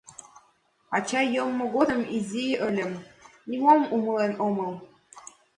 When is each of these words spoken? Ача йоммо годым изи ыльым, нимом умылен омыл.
Ача 0.97 1.21
йоммо 1.35 1.65
годым 1.75 2.01
изи 2.17 2.45
ыльым, 2.67 2.91
нимом 3.49 3.81
умылен 3.95 4.33
омыл. 4.47 4.71